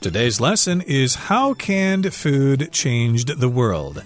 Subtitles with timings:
[0.00, 4.04] Today's lesson is How Canned Food Changed the World.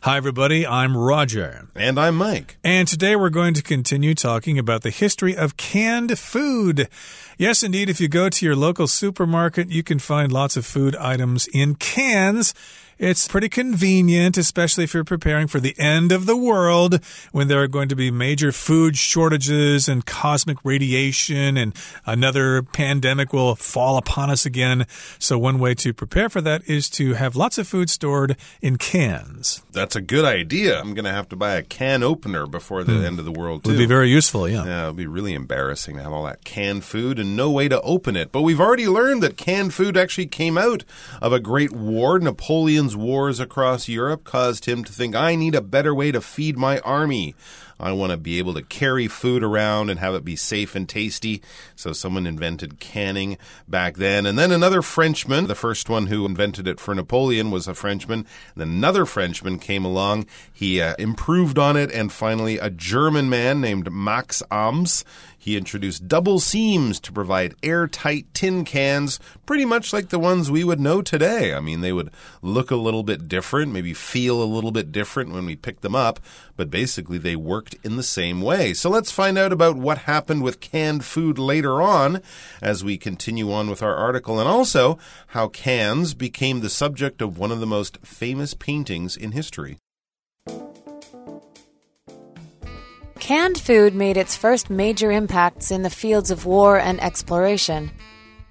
[0.00, 0.66] Hi, everybody.
[0.66, 1.68] I'm Roger.
[1.74, 2.56] And I'm Mike.
[2.64, 6.88] And today we're going to continue talking about the history of canned food.
[7.36, 10.96] Yes, indeed, if you go to your local supermarket, you can find lots of food
[10.96, 12.54] items in cans.
[12.98, 16.98] It's pretty convenient, especially if you're preparing for the end of the world
[17.30, 21.76] when there are going to be major food shortages and cosmic radiation and
[22.06, 24.84] another pandemic will fall upon us again.
[25.20, 28.78] So, one way to prepare for that is to have lots of food stored in
[28.78, 29.62] cans.
[29.70, 30.80] That's a good idea.
[30.80, 33.04] I'm going to have to buy a can opener before the mm.
[33.04, 33.70] end of the world, too.
[33.70, 34.64] Would be very useful, yeah.
[34.64, 37.68] Yeah, it would be really embarrassing to have all that canned food and no way
[37.68, 38.32] to open it.
[38.32, 40.84] But we've already learned that canned food actually came out
[41.22, 42.18] of a great war.
[42.88, 46.56] Napoleon's wars across Europe caused him to think, I need a better way to feed
[46.56, 47.34] my army.
[47.80, 50.88] I want to be able to carry food around and have it be safe and
[50.88, 51.42] tasty.
[51.76, 53.38] So someone invented canning
[53.68, 54.26] back then.
[54.26, 58.26] And then another Frenchman, the first one who invented it for Napoleon was a Frenchman.
[58.56, 60.26] Then another Frenchman came along.
[60.52, 61.92] He uh, improved on it.
[61.92, 65.04] And finally, a German man named Max Ams.
[65.40, 70.64] He introduced double seams to provide airtight tin cans, pretty much like the ones we
[70.64, 71.54] would know today.
[71.54, 72.10] I mean, they would
[72.42, 75.94] look a little bit different, maybe feel a little bit different when we pick them
[75.94, 76.18] up,
[76.56, 77.36] but basically they
[77.82, 78.72] in the same way.
[78.74, 82.22] So let's find out about what happened with canned food later on
[82.62, 87.38] as we continue on with our article, and also how cans became the subject of
[87.38, 89.78] one of the most famous paintings in history.
[93.18, 97.90] Canned food made its first major impacts in the fields of war and exploration.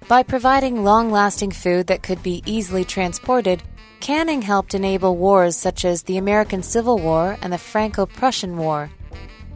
[0.06, 3.62] By providing long lasting food that could be easily transported,
[4.00, 8.90] canning helped enable wars such as the American Civil War and the Franco Prussian War.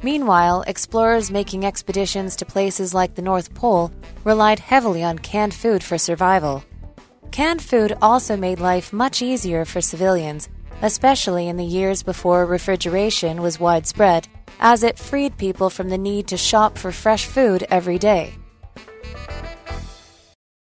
[0.04, 3.92] Meanwhile, explorers making expeditions to places like the North Pole
[4.24, 6.64] relied heavily on canned food for survival.
[7.32, 10.50] Canned food also made life much easier for civilians,
[10.82, 14.28] especially in the years before refrigeration was widespread
[14.60, 18.34] as it freed people from the need to shop for fresh food every day.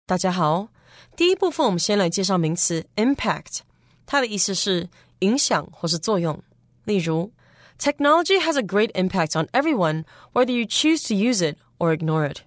[0.08, 0.68] 大家好，
[1.16, 3.60] 第一部分我们先来介绍名词 impact，
[4.06, 6.38] 它的意思是影响或是作用。
[6.84, 7.32] 例如
[7.80, 12.28] ，Technology has a great impact on everyone, whether you choose to use it or ignore
[12.28, 12.40] it。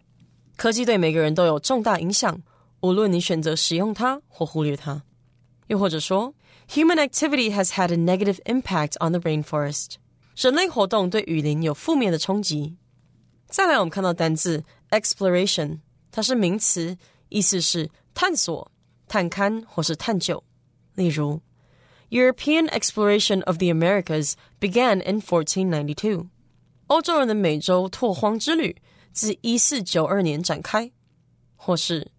[0.56, 2.40] 科技对每个人都有重大影响，
[2.80, 5.02] 无论你选择使用它或忽略它。
[5.66, 6.34] 又或者说，
[6.70, 9.94] Human activity has had a negative impact on the rainforest。
[10.36, 12.76] 人类活动对雨林有负面的冲击。
[13.46, 15.80] 再来，我们看到单字 exploration，
[16.10, 16.96] 它是名词，
[17.28, 18.70] 意思是探索、
[19.06, 20.42] 探勘或是探究。
[20.94, 21.40] 例如
[22.10, 26.28] ，European exploration of the Americas began in 1492。
[26.88, 28.76] 欧洲人的美洲拓荒之旅
[29.12, 30.90] 自一四九二年展开。
[31.56, 32.10] 或是，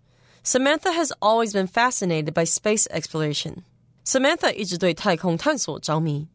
[0.44, 6.28] Samantha has always been fascinated by space exploration。Samantha 一直对太空探索着迷。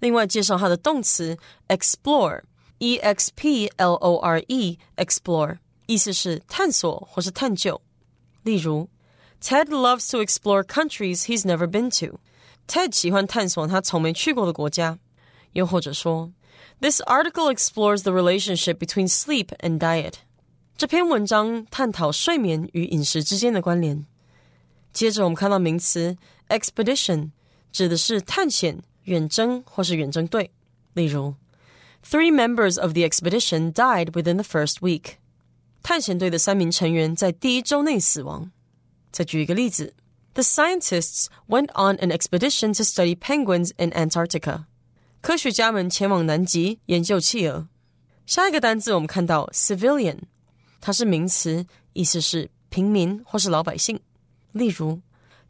[0.00, 7.80] 另外介绍它的动词 explore，e x p l o r e，explore 意思是探索或是探究。
[8.42, 8.88] 例如，
[9.40, 12.18] Ted loves to explore countries he's never been to。
[12.68, 14.98] Ted 喜欢探索他从没去过的国家。
[15.52, 16.32] 又或者说，
[16.80, 20.14] This article explores the relationship between sleep and diet。
[20.76, 24.04] 这篇文章探讨睡眠与饮食之间的关联。
[24.92, 26.16] 接着我们看到名词
[26.48, 27.30] expedition，
[27.72, 28.82] 指的是探险。
[29.04, 30.50] 远征或是远征队。
[30.94, 31.34] 例如，
[32.02, 35.16] Three members of the expedition died within the first week。
[35.82, 38.50] 探险队的三名成员在第一周内死亡。
[39.12, 39.92] 再举一个例子
[40.34, 44.64] ，The scientists went on an expedition to study penguins in Antarctica。
[45.20, 47.68] 科学家们前往南极研究企鹅。
[48.26, 50.18] 下一个单词我们看到 civilian，
[50.80, 54.00] 它是名词，意思是平民或是老百姓。
[54.52, 55.00] 例如，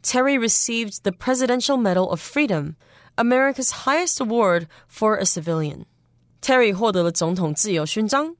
[0.03, 5.85] Terry received the Presidential Medal of Freedom。America's highest award for a civilian.
[6.41, 8.35] Terry 获得了总统自由勋章，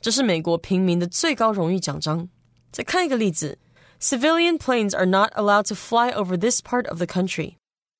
[0.00, 2.28] 这是美国平民的最高荣誉奖章。
[2.70, 3.58] 再看一个例子
[4.00, 7.56] ：Civilian planes are not allowed to fly over this part of the country。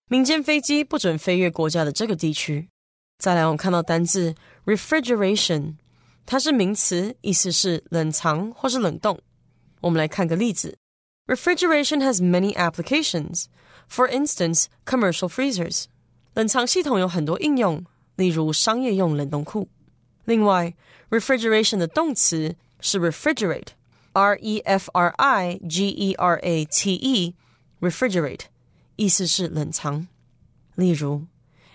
[0.08, 2.68] 民间飞机不准飞越国家的这个地区。
[3.18, 5.74] 再来，我们看到单字 refrigeration，
[6.24, 9.20] 它是名词，意思是冷藏或是冷冻。
[9.82, 10.78] 我们来看个例子：
[11.26, 13.44] Refrigeration has many applications.
[13.88, 15.84] For instance, commercial freezers.
[16.34, 17.84] 冷藏系统有很多应用，
[18.16, 19.68] 例如商业用冷冻库。
[20.24, 20.74] 另外，
[21.10, 22.98] refrigeration 的动词是
[24.14, 28.42] refrigerate，r e f r i g e r a t e，refrigerate，
[28.96, 30.08] 意思是冷藏。
[30.74, 31.26] 例如，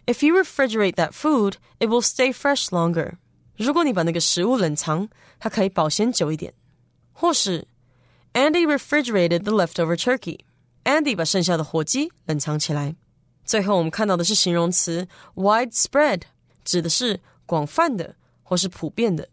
[0.05, 3.13] If you refrigerate that food, it will stay fresh longer。
[3.57, 6.53] 如果你把那个食物冷藏，它可以保鲜久一点。
[7.13, 7.67] 或是
[8.33, 10.39] Andy refrigerated the leftover turkey.
[10.83, 12.95] Andy 把剩下的火鸡冷藏起来。
[13.45, 16.23] 最后我们看到的是形容词 widespread，
[16.65, 19.29] 指的是广泛的或是普遍的。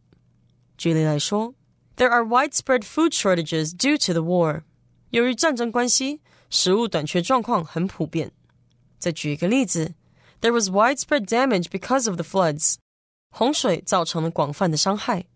[0.79, 1.55] 举例来说
[1.97, 4.63] ，There are widespread food shortages due to the war。
[5.11, 8.33] 由于战争关系，食物短缺状况很普遍。
[8.99, 9.95] 再举一个例子，
[10.41, 12.77] There was widespread damage because of the floods。
[13.31, 15.27] 洪水造成了广泛的伤害。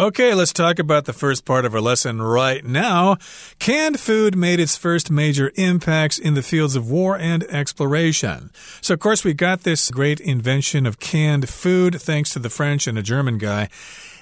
[0.00, 3.18] Okay, let's talk about the first part of our lesson right now.
[3.58, 8.50] Canned food made its first major impacts in the fields of war and exploration.
[8.80, 12.86] So, of course, we got this great invention of canned food thanks to the French
[12.86, 13.68] and a German guy.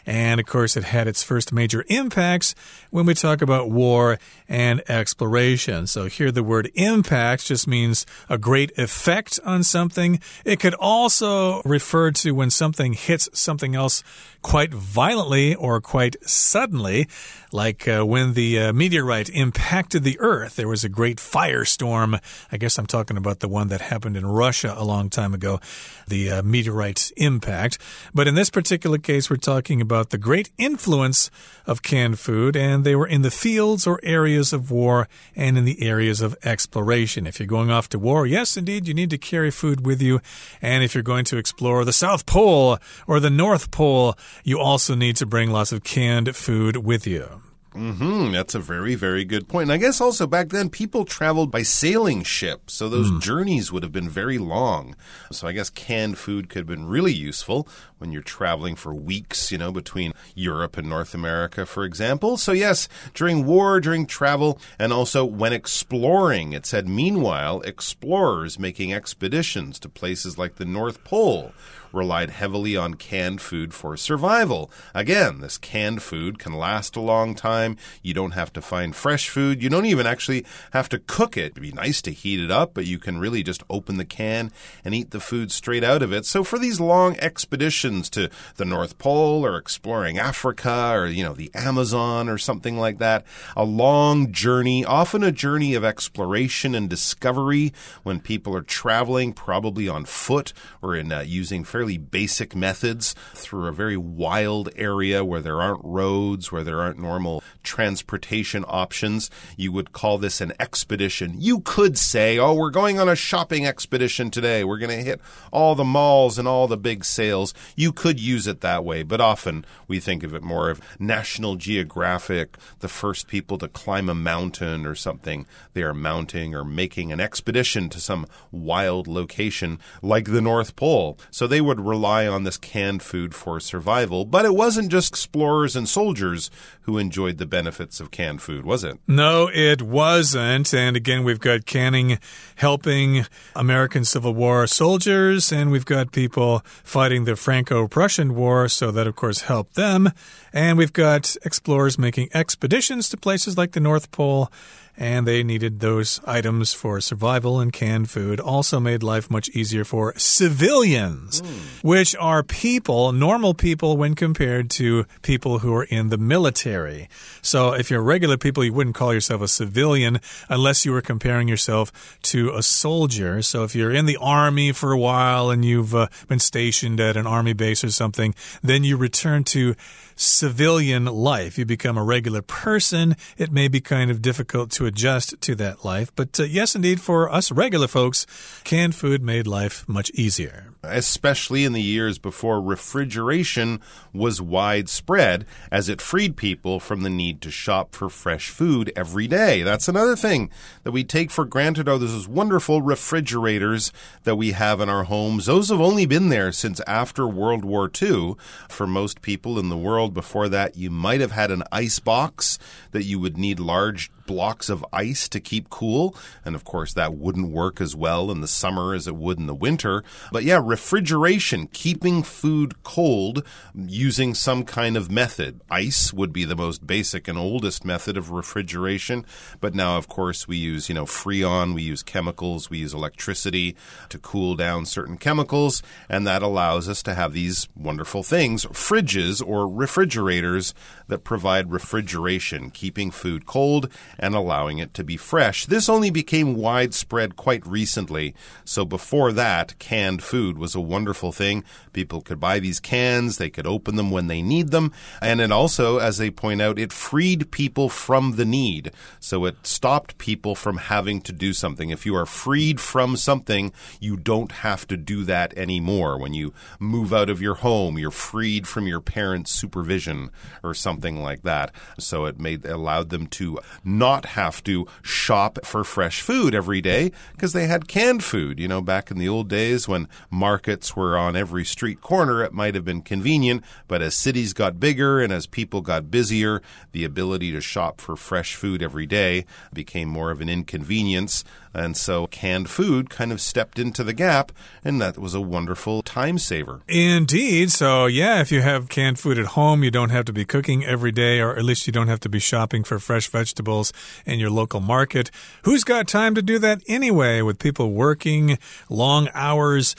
[0.08, 2.54] And of course, it had its first major impacts
[2.88, 5.86] when we talk about war and exploration.
[5.86, 10.18] So here the word impact just means a great effect on something.
[10.46, 14.02] It could also refer to when something hits something else
[14.42, 17.08] quite violently or quite suddenly,
[17.52, 20.56] like uh, when the uh, meteorite impacted the Earth.
[20.56, 22.20] There was a great firestorm.
[22.52, 25.60] I guess I'm talking about the one that happened in Russia a long time ago,
[26.06, 27.78] the uh, meteorite impact.
[28.14, 31.30] But in this particular case, we're talking about the great influence
[31.66, 35.64] of canned food, and they were in the fields or areas of war and in
[35.64, 37.26] the areas of exploration.
[37.26, 40.20] If you're going off to war, yes, indeed, you need to carry food with you.
[40.62, 44.94] And if you're going to explore the South Pole or the North Pole, you also
[44.94, 47.42] need to bring lots of canned food with you.
[47.74, 48.32] Mm-hmm.
[48.32, 49.64] That's a very, very good point.
[49.64, 53.20] And I guess also back then people traveled by sailing ship, so those mm.
[53.20, 54.96] journeys would have been very long.
[55.30, 59.52] So I guess canned food could have been really useful when you're traveling for weeks,
[59.52, 62.36] you know, between Europe and North America, for example.
[62.36, 68.92] So yes, during war, during travel, and also when exploring, it said, meanwhile, explorers making
[68.92, 71.52] expeditions to places like the North Pole
[71.92, 74.70] relied heavily on canned food for survival.
[74.94, 77.76] Again, this canned food can last a long time.
[78.02, 79.62] You don't have to find fresh food.
[79.62, 81.52] You don't even actually have to cook it.
[81.52, 84.50] It'd be nice to heat it up, but you can really just open the can
[84.84, 86.26] and eat the food straight out of it.
[86.26, 91.34] So for these long expeditions to the North Pole or exploring Africa or, you know,
[91.34, 93.24] the Amazon or something like that,
[93.56, 99.88] a long journey, often a journey of exploration and discovery when people are traveling, probably
[99.88, 100.52] on foot
[100.82, 105.84] or in uh, using fairly basic methods through a very wild area where there aren't
[105.84, 109.30] roads, where there aren't normal transportation options.
[109.56, 111.36] You would call this an expedition.
[111.38, 114.64] You could say, oh, we're going on a shopping expedition today.
[114.64, 115.20] We're going to hit
[115.52, 117.54] all the malls and all the big sales.
[117.76, 121.54] You could use it that way, but often we think of it more of National
[121.54, 125.46] Geographic, the first people to climb a mountain or something.
[125.74, 131.16] They are mounting or making an expedition to some wild location like the North Pole.
[131.30, 134.24] So they would rely on this canned food for survival.
[134.24, 136.50] But it wasn't just explorers and soldiers
[136.82, 138.98] who enjoyed the benefits of canned food, was it?
[139.06, 140.74] No, it wasn't.
[140.74, 142.18] And again, we've got canning
[142.56, 148.90] helping American Civil War soldiers, and we've got people fighting the Franco Prussian War, so
[148.90, 150.10] that, of course, helped them.
[150.52, 154.50] And we've got explorers making expeditions to places like the North Pole
[154.98, 158.40] and they needed those items for survival and canned food.
[158.40, 161.84] Also made life much easier for civilians, mm.
[161.84, 167.08] which are people, normal people, when compared to people who are in the military.
[167.42, 171.46] So if you're regular people, you wouldn't call yourself a civilian unless you were comparing
[171.46, 173.40] yourself to a soldier.
[173.42, 177.16] So if you're in the army for a while and you've uh, been stationed at
[177.16, 179.76] an army base or something, then you return to
[180.18, 181.56] civilian life.
[181.56, 183.16] You become a regular person.
[183.38, 186.14] It may be kind of difficult to adjust to that life.
[186.14, 188.26] But uh, yes, indeed, for us regular folks,
[188.64, 190.74] canned food made life much easier.
[190.82, 193.80] Especially in the years before refrigeration
[194.12, 199.26] was widespread, as it freed people from the need to shop for fresh food every
[199.26, 199.62] day.
[199.62, 200.50] That's another thing
[200.84, 201.88] that we take for granted.
[201.88, 203.92] Oh, are those wonderful refrigerators
[204.24, 205.46] that we have in our homes.
[205.46, 208.36] Those have only been there since after World War II.
[208.68, 211.98] For most people in the world, world before that, you might have had an ice
[211.98, 212.58] box
[212.92, 216.14] that you would need large blocks of ice to keep cool.
[216.44, 219.46] And of course, that wouldn't work as well in the summer as it would in
[219.46, 220.04] the winter.
[220.30, 223.44] But yeah, refrigeration, keeping food cold
[223.74, 225.62] using some kind of method.
[225.70, 229.24] Ice would be the most basic and oldest method of refrigeration,
[229.60, 233.74] but now, of course, we use, you know, Freon, we use chemicals, we use electricity
[234.10, 239.42] to cool down certain chemicals, and that allows us to have these wonderful things, fridges
[239.44, 240.74] or refrigerators
[241.08, 245.66] that provide refrigeration, keeping food cold and allowing it to be fresh.
[245.66, 248.34] This only became widespread quite recently.
[248.64, 251.64] So before that, canned food was a wonderful thing.
[251.92, 255.50] People could buy these cans, they could open them when they need them, and it
[255.50, 258.92] also, as they point out, it freed people from the need.
[259.18, 261.90] So it stopped people from having to do something.
[261.90, 266.18] If you are freed from something, you don't have to do that anymore.
[266.18, 270.30] When you move out of your home, you're freed from your parents' supervision
[270.62, 271.72] or something like that.
[271.98, 277.12] So it made allowed them to not have to shop for fresh food every day
[277.32, 278.58] because they had canned food.
[278.58, 282.52] You know, back in the old days when markets were on every street corner, it
[282.52, 286.62] might have been convenient, but as cities got bigger and as people got busier,
[286.92, 291.44] the ability to shop for fresh food every day became more of an inconvenience.
[291.78, 294.50] And so canned food kind of stepped into the gap,
[294.82, 296.80] and that was a wonderful time saver.
[296.88, 297.70] Indeed.
[297.70, 300.84] So, yeah, if you have canned food at home, you don't have to be cooking
[300.84, 303.92] every day, or at least you don't have to be shopping for fresh vegetables
[304.26, 305.30] in your local market.
[305.62, 308.58] Who's got time to do that anyway, with people working
[308.90, 309.94] long hours?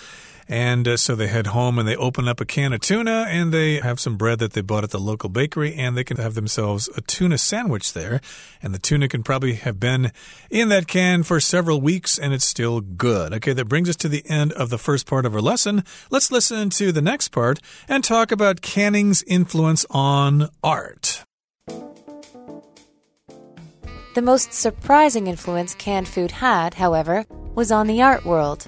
[0.50, 3.54] And uh, so they head home and they open up a can of tuna and
[3.54, 6.34] they have some bread that they bought at the local bakery and they can have
[6.34, 8.20] themselves a tuna sandwich there.
[8.64, 10.12] And the tuna can probably have been
[10.50, 13.32] in that can for several weeks and it's still good.
[13.36, 15.84] Okay, that brings us to the end of the first part of our lesson.
[16.10, 21.24] Let's listen to the next part and talk about canning's influence on art.
[24.16, 28.66] The most surprising influence canned food had, however, was on the art world.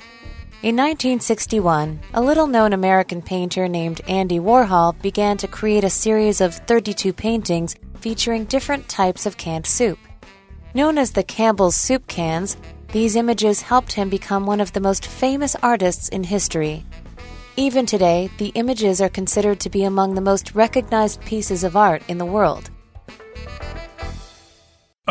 [0.64, 6.40] In 1961, a little known American painter named Andy Warhol began to create a series
[6.40, 9.98] of 32 paintings featuring different types of canned soup.
[10.76, 12.58] Known as the Campbell's soup cans,
[12.92, 16.86] these images helped him become one of the most famous artists in history.
[17.58, 22.04] Even today, the images are considered to be among the most recognized pieces of art
[22.08, 22.70] in the world.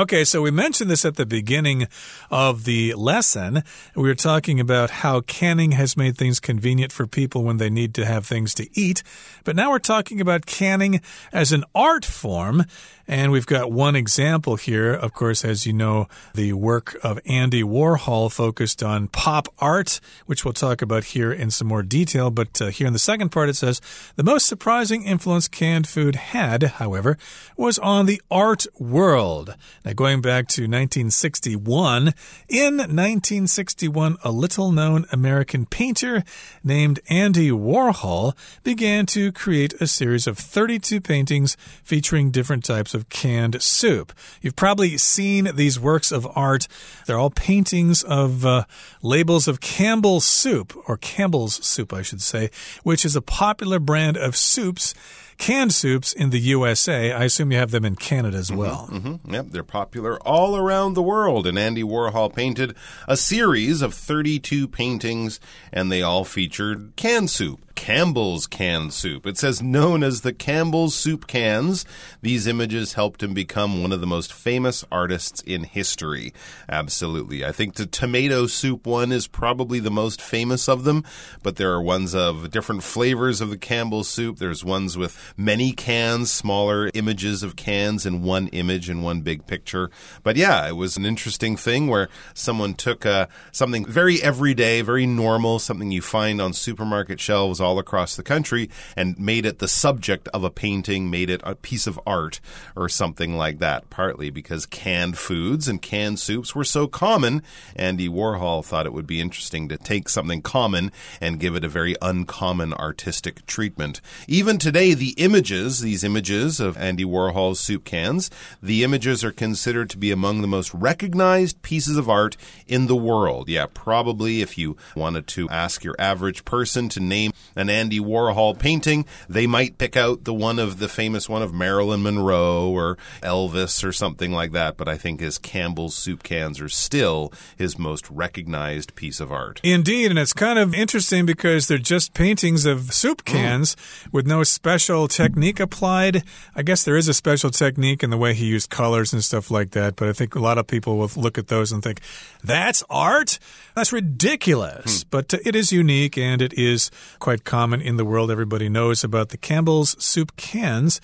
[0.00, 1.86] Okay, so we mentioned this at the beginning
[2.30, 3.62] of the lesson.
[3.94, 7.94] We were talking about how canning has made things convenient for people when they need
[7.96, 9.02] to have things to eat.
[9.44, 11.02] But now we're talking about canning
[11.34, 12.64] as an art form.
[13.10, 14.92] And we've got one example here.
[14.92, 20.44] Of course, as you know, the work of Andy Warhol focused on pop art, which
[20.44, 22.30] we'll talk about here in some more detail.
[22.30, 23.80] But uh, here in the second part, it says
[24.14, 27.18] the most surprising influence canned food had, however,
[27.56, 29.56] was on the art world.
[29.84, 32.14] Now, going back to 1961,
[32.48, 36.22] in 1961, a little known American painter
[36.62, 43.08] named Andy Warhol began to create a series of 32 paintings featuring different types of
[43.08, 44.12] canned soup.
[44.42, 46.68] You've probably seen these works of art.
[47.06, 48.64] They're all paintings of uh,
[49.02, 52.50] labels of Campbell's soup, or Campbell's soup, I should say,
[52.82, 54.94] which is a popular brand of soups
[55.38, 57.12] canned soups in the USA.
[57.12, 58.88] I assume you have them in Canada as well.
[58.92, 59.32] Mm -hmm.
[59.32, 61.46] Yep, they're popular all around the world.
[61.46, 62.76] And Andy Warhol painted
[63.08, 65.40] a series of 32 paintings,
[65.72, 67.60] and they all featured canned soup.
[67.90, 69.26] Campbell's canned soup.
[69.26, 71.84] It says known as the Campbell's soup cans.
[72.22, 76.32] These images helped him become one of the most famous artists in history.
[76.68, 77.44] Absolutely.
[77.44, 81.02] I think the tomato soup one is probably the most famous of them,
[81.42, 84.38] but there are ones of different flavors of the Campbell's soup.
[84.38, 89.48] There's ones with many cans, smaller images of cans in one image in one big
[89.48, 89.90] picture.
[90.22, 95.06] But yeah, it was an interesting thing where someone took uh, something very everyday, very
[95.06, 99.66] normal, something you find on supermarket shelves all across the country and made it the
[99.66, 102.40] subject of a painting, made it a piece of art
[102.76, 107.42] or something like that, partly because canned foods and canned soups were so common.
[107.74, 111.68] Andy Warhol thought it would be interesting to take something common and give it a
[111.68, 114.00] very uncommon artistic treatment.
[114.28, 118.30] Even today, the images, these images of Andy Warhol's soup cans,
[118.62, 122.96] the images are considered to be among the most recognized pieces of art in the
[122.96, 123.48] world.
[123.48, 128.58] Yeah, probably if you wanted to ask your average person to name an Andy Warhol
[128.58, 132.96] painting, they might pick out the one of the famous one of Marilyn Monroe or
[133.22, 134.76] Elvis or something like that.
[134.76, 139.60] But I think his Campbell's soup cans are still his most recognized piece of art.
[139.62, 144.12] Indeed, and it's kind of interesting because they're just paintings of soup cans mm.
[144.12, 146.22] with no special technique applied.
[146.54, 149.50] I guess there is a special technique in the way he used colors and stuff
[149.50, 152.00] like that, but I think a lot of people will look at those and think,
[152.42, 153.38] that's art?
[153.74, 155.02] That's ridiculous.
[155.02, 155.08] Hmm.
[155.10, 158.30] But uh, it is unique and it is quite common in the world.
[158.30, 161.00] Everybody knows about the Campbell's soup cans.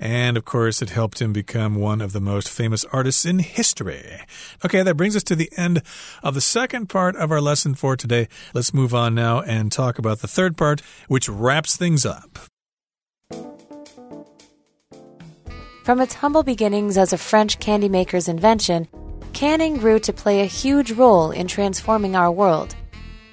[0.00, 4.22] And of course, it helped him become one of the most famous artists in history.
[4.64, 5.82] Okay, that brings us to the end
[6.22, 8.26] of the second part of our lesson for today.
[8.54, 12.38] Let's move on now and talk about the third part, which wraps things up.
[15.84, 18.88] From its humble beginnings as a French candy maker's invention,
[19.34, 22.74] canning grew to play a huge role in transforming our world.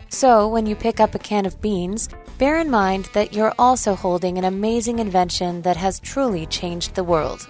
[0.10, 3.94] So, when you pick up a can of beans, bear in mind that you're also
[3.96, 7.48] holding an amazing invention that has truly changed the world.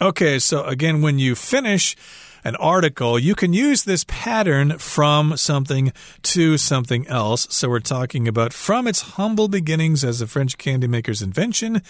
[0.00, 1.96] Okay, so again, when you finish
[2.44, 7.48] an article, you can use this pattern from something to something else.
[7.50, 11.82] So we're talking about from its humble beginnings as a French candy maker's invention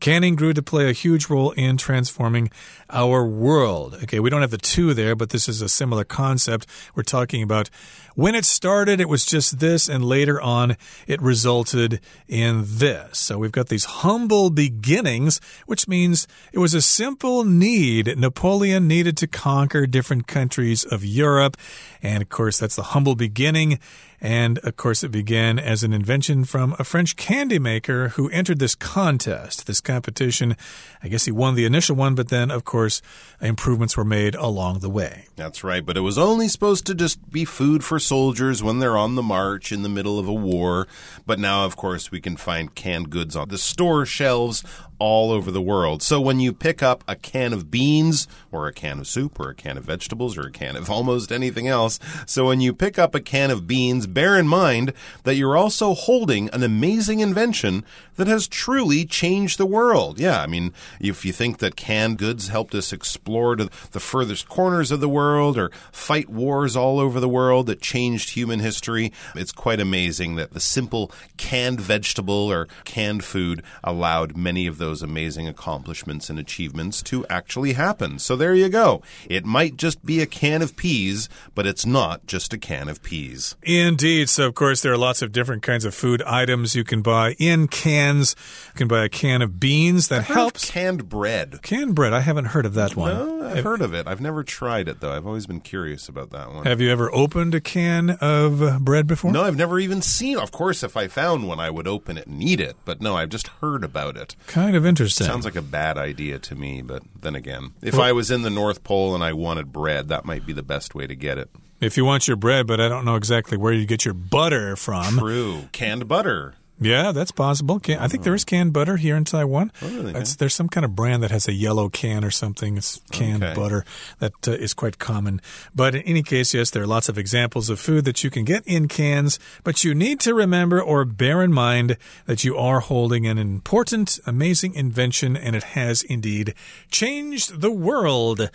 [0.00, 2.50] Canning grew to play a huge role in transforming
[2.90, 3.98] our world.
[4.04, 6.66] Okay, we don't have the two there, but this is a similar concept.
[6.94, 7.68] We're talking about
[8.14, 10.76] when it started, it was just this, and later on,
[11.06, 13.18] it resulted in this.
[13.18, 18.18] So we've got these humble beginnings, which means it was a simple need.
[18.18, 21.56] Napoleon needed to conquer different countries of Europe.
[22.02, 23.78] And of course, that's the humble beginning.
[24.20, 28.58] And of course, it began as an invention from a French candy maker who entered
[28.58, 30.56] this contest, this competition.
[31.02, 33.00] I guess he won the initial one, but then, of course,
[33.40, 35.26] improvements were made along the way.
[35.36, 35.84] That's right.
[35.84, 39.22] But it was only supposed to just be food for soldiers when they're on the
[39.22, 40.88] march in the middle of a war.
[41.24, 44.64] But now, of course, we can find canned goods on the store shelves
[44.98, 46.02] all over the world.
[46.02, 49.50] So when you pick up a can of beans or a can of soup or
[49.50, 52.98] a can of vegetables or a can of almost anything else, so when you pick
[52.98, 54.92] up a can of beans, bear in mind
[55.24, 57.84] that you're also holding an amazing invention
[58.16, 60.18] that has truly changed the world.
[60.18, 64.48] Yeah, I mean, if you think that canned goods helped us explore to the furthest
[64.48, 69.12] corners of the world or fight wars all over the world that changed human history,
[69.34, 75.02] it's quite amazing that the simple canned vegetable or canned food allowed many of those
[75.02, 78.18] amazing accomplishments and achievements to actually happen.
[78.18, 79.02] So there you go.
[79.28, 83.02] It might just be a can of peas, but it's not just a can of
[83.02, 83.56] peas.
[83.98, 84.28] Indeed.
[84.28, 87.34] So, of course, there are lots of different kinds of food items you can buy
[87.40, 88.36] in cans.
[88.68, 90.70] You can buy a can of beans that helps.
[90.70, 91.58] canned bread.
[91.62, 92.12] Canned bread.
[92.12, 93.12] I haven't heard of that one.
[93.12, 94.06] No, I've heard of it.
[94.06, 95.10] I've never tried it, though.
[95.10, 96.64] I've always been curious about that one.
[96.64, 99.32] Have you ever opened a can of bread before?
[99.32, 100.38] No, I've never even seen.
[100.38, 102.76] Of course, if I found one, I would open it and eat it.
[102.84, 104.36] But no, I've just heard about it.
[104.46, 105.26] Kind of interesting.
[105.26, 108.42] Sounds like a bad idea to me, but then again, if well, I was in
[108.42, 111.36] the North Pole and I wanted bread, that might be the best way to get
[111.36, 111.50] it.
[111.80, 114.74] If you want your bread, but I don't know exactly where you get your butter
[114.74, 115.18] from.
[115.18, 115.68] True.
[115.72, 116.54] Canned butter.
[116.80, 117.80] Yeah, that's possible.
[117.80, 119.72] Can, I think there is canned butter here in Taiwan.
[119.82, 120.12] Oh, really?
[120.12, 122.76] there's some kind of brand that has a yellow can or something.
[122.76, 123.54] It's canned okay.
[123.54, 123.84] butter
[124.20, 125.40] that uh, is quite common.
[125.74, 128.44] But in any case, yes, there are lots of examples of food that you can
[128.44, 129.40] get in cans.
[129.64, 134.20] But you need to remember or bear in mind that you are holding an important,
[134.24, 136.54] amazing invention, and it has indeed
[136.90, 138.50] changed the world.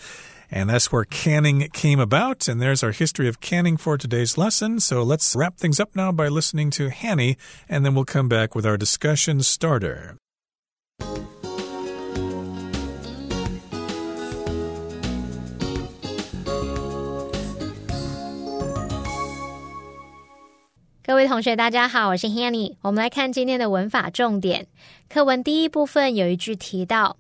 [0.53, 2.49] And that's where canning came about.
[2.49, 4.81] And there's our history of canning for today's lesson.
[4.81, 7.37] So let's wrap things up now by listening to Hanny,
[7.69, 10.17] and then we'll come back with our discussion starter.
[21.05, 22.77] 各位同学，大家好，我是 Hanny。
[22.83, 24.67] 我们来看今天的文法重点。
[25.09, 27.17] 课文第一部分有一句提到。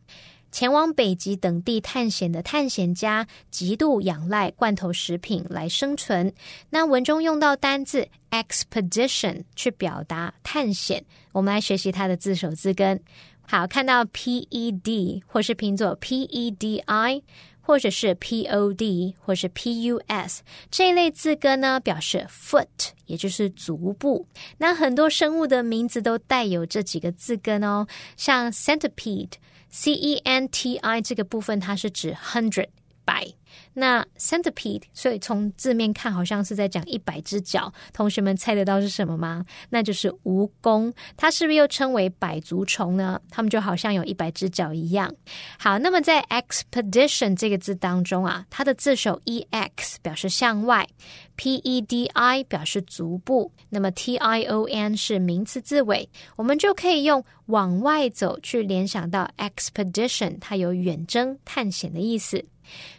[0.53, 6.31] 前往北极等地探险的探险家极度仰赖罐头食品来生存。
[6.69, 13.01] 那文中用到单字 expedition 去表达探险，我们来学习它的字首字根。
[13.45, 17.23] 好，看到 p e d 或是拼作 p e d i，
[17.65, 22.67] 或者是 p o d 或是 p u s 这一类字根呢，表示 foot，
[23.05, 24.27] 也就是足部。
[24.57, 29.31] 那很多生物的名字都带有这几个字根哦，像 centipede。
[29.75, 32.67] C E N T I 这个部分，它是指 hundred
[33.03, 33.27] 百。
[33.73, 37.73] 那 centipede，所以从字面看好像是在讲一百只脚。
[37.91, 39.45] 同学们猜得到是什么吗？
[39.69, 40.93] 那就是蜈蚣。
[41.17, 43.19] 它是不是又称为百足虫呢？
[43.29, 45.13] 它们就好像有一百只脚一样。
[45.57, 50.87] 好，那么在 expedition 这个字当中啊，它的字首 e x 表示向外
[51.35, 62.43] ，p e d i 表示足部，那么 t i o n 是名词字尾，我们就可以用往外走去联想到 expedition，它有远征、探险的意思。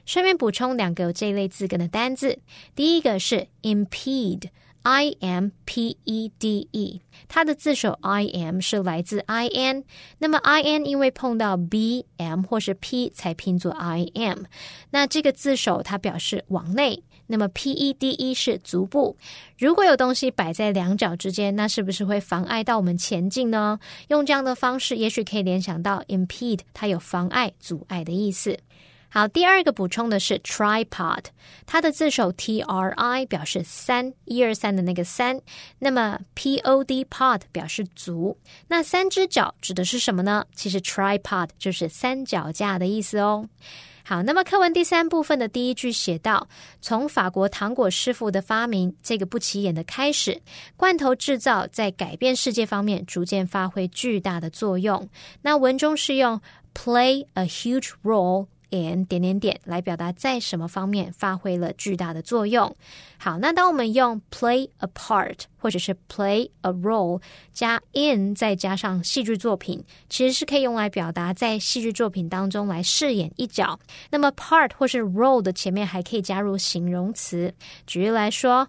[0.06, 2.38] 顺便补充两个这类字根的单字，
[2.74, 9.84] 第一个是 impede，i m p e d e，它的字首 i m 是来自 i n，
[10.18, 14.44] 那么 i n 因为碰到 b m 或是 p 才拼作 i m，
[14.90, 19.16] 那这个字首它表示往内，那么 p e d e 是足部，
[19.58, 23.78] 如果有东西摆在两脚之间，那是不是会妨碍到我们前进呢？
[24.08, 28.58] 用这样的方式，也许可以联想到 impede，它有妨碍、阻碍的意思。
[29.14, 31.26] 好，第二个补充的是 tripod，
[31.66, 35.40] 它的字首 t r i 表示三，一二三的那个三，
[35.78, 40.44] 那么 p o d pod 表示足，那三只脚指的是什么呢？
[40.56, 43.48] 其实 tripod 就是三脚架的意思哦。
[44.02, 46.48] 好，那么课文第三部分的第一句写到，
[46.80, 50.42] 从法国糖果师傅的发明这个不起眼的开始，
[50.76, 55.08] 罐头制造在改变世界方面逐渐发挥巨大的作用。
[55.40, 56.40] 那文中是用
[56.74, 58.48] play a huge role。
[59.04, 62.74] 点点点来表达在什么方面发挥了巨大的作用。
[63.18, 67.20] 好，那当我们用 play a part 或者是 play a role
[67.52, 73.78] 加 in 再加上戏剧作品，其实是可以用来表达在戏剧作品当中来饰演一角。
[74.10, 77.54] 那么 part 或是 role 的前面还可以加入形容词。
[77.86, 78.68] 举例来说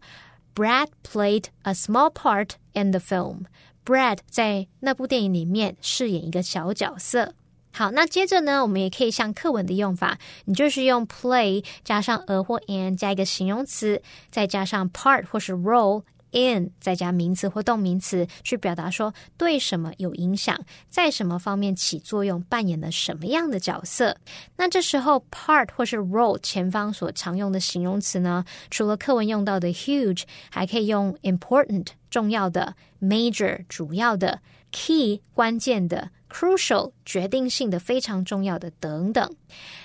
[0.54, 3.46] ，Brad played a small part in the film。
[3.84, 7.34] Brad 在那部电影里面饰演一个小角色。
[7.78, 20.58] 好，那接着呢，我们也可以像课文的用法，你就是用 play 加上 a 或 an 加一个形容词，再加上 part 或是 role in 再加名词或动名词，去表达说对什么有影响，
[20.88, 24.16] 在什么方面起作用，扮演了什么样的角色。
[24.56, 34.40] 那这时候 part 或是 role 前方所常用的形容词呢，除了课文用到的 huge，还可以用 important 重要的，major 主要的
[34.72, 36.12] ，key 关键的。
[36.31, 39.35] crucial 决定性的、非常重要的等等。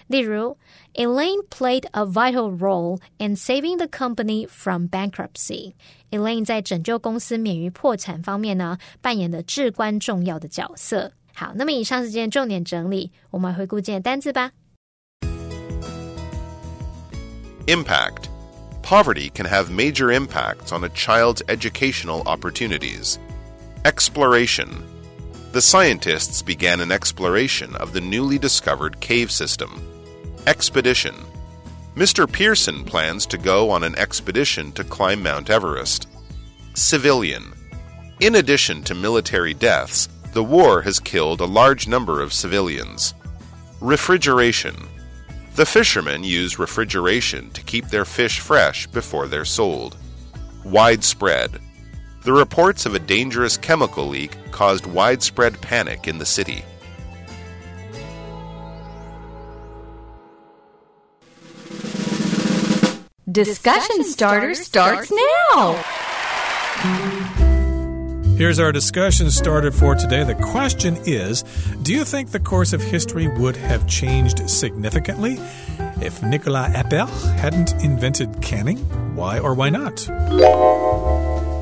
[0.07, 0.57] 例如，
[0.93, 5.73] Elaine played a vital role in saving the company from bankruptcy.
[6.11, 11.11] Elaine 在拯救公司免于破产方面呢，扮演了至关重要的角色。
[11.33, 14.51] 好，那么以上是今天重点整理，我们回顾今天单词吧。
[17.67, 18.29] Impact.
[18.83, 23.17] Poverty can have major impacts on a child's educational opportunities.
[23.83, 24.67] Exploration
[25.52, 29.82] the scientists began an exploration of the newly discovered cave system.
[30.46, 31.14] Expedition
[31.96, 32.30] Mr.
[32.30, 36.08] Pearson plans to go on an expedition to climb Mount Everest.
[36.74, 37.52] Civilian
[38.20, 43.14] In addition to military deaths, the war has killed a large number of civilians.
[43.80, 44.76] Refrigeration
[45.56, 49.96] The fishermen use refrigeration to keep their fish fresh before they're sold.
[50.64, 51.58] Widespread
[52.22, 56.64] the reports of a dangerous chemical leak caused widespread panic in the city.
[63.30, 65.74] Discussion starter starts now.
[68.36, 70.24] Here's our discussion started for today.
[70.24, 71.44] The question is
[71.82, 75.38] Do you think the course of history would have changed significantly
[76.00, 78.78] if Nicolas Appert hadn't invented canning?
[79.14, 80.08] Why or why not?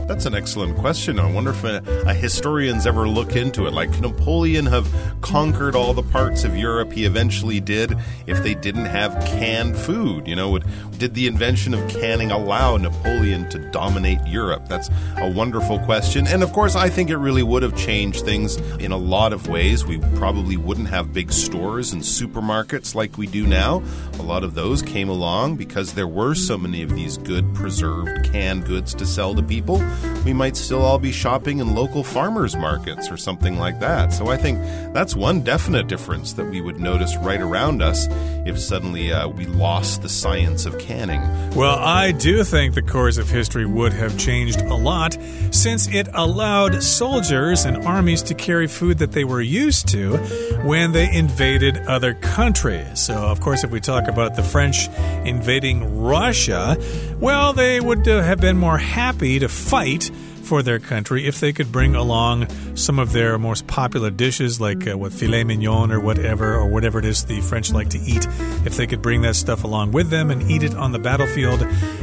[0.09, 1.21] That's an excellent question.
[1.21, 3.75] I wonder if a, a, historians ever look into it.
[3.75, 4.91] Like, Napoleon have
[5.21, 7.95] conquered all the parts of Europe he eventually did
[8.27, 10.27] if they didn't have canned food?
[10.27, 10.65] You know, would,
[10.97, 14.67] did the invention of canning allow Napoleon to dominate Europe?
[14.67, 16.27] That's a wonderful question.
[16.27, 19.47] And of course, I think it really would have changed things in a lot of
[19.47, 19.85] ways.
[19.85, 23.83] We probably wouldn't have big stores and supermarkets like we do now.
[24.19, 28.25] A lot of those came along because there were so many of these good preserved
[28.25, 29.85] canned goods to sell to people
[30.25, 34.13] we might still all be shopping in local farmers markets or something like that.
[34.13, 34.61] So I think
[34.93, 38.07] that's one definite difference that we would notice right around us
[38.47, 41.21] if suddenly uh, we lost the science of canning.
[41.55, 45.17] Well, I do think the course of history would have changed a lot
[45.51, 50.19] since it allowed soldiers and armies to carry food that they were used to
[50.65, 53.01] when they invaded other countries.
[53.01, 54.89] So, of course, if we talk about the French
[55.25, 56.77] invading Russia,
[57.19, 60.11] well, they would uh, have been more happy to fight right
[60.49, 64.89] for their country if they could bring along some of their most popular dishes, like
[64.89, 68.27] uh, what filet mignon or whatever, or whatever it is the French like to eat.
[68.65, 71.61] If they could bring that stuff along with them and eat it on the battlefield,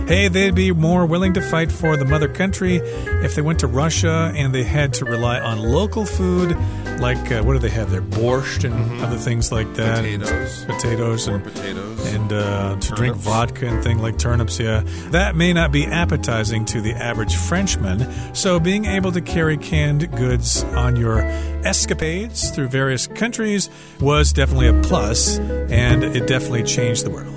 [0.07, 2.75] hey, they'd be more willing to fight for the mother country.
[2.75, 6.55] If they went to Russia and they had to rely on local food,
[6.99, 8.01] like uh, what do they have there?
[8.01, 9.97] Borscht and other things like that.
[9.97, 10.65] Potatoes.
[10.65, 12.13] potatoes, and potatoes.
[12.13, 14.59] and uh, to drink vodka and things like turnips.
[14.59, 18.07] Yeah, that may not be appetizing to the average Frenchman.
[18.35, 21.21] So, being able to carry canned goods on your
[21.65, 23.69] escapades through various countries
[24.01, 27.31] was definitely a plus, and it definitely changed the world.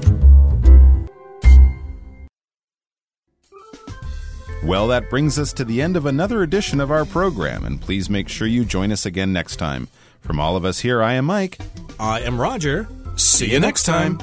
[4.65, 8.11] Well, that brings us to the end of another edition of our program, and please
[8.11, 9.87] make sure you join us again next time.
[10.21, 11.59] From all of us here, I am Mike.
[12.01, 12.89] I am Roger.
[13.15, 14.19] See you next time.